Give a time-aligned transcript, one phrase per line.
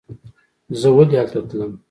[0.79, 1.71] زه ولې هلته تلم.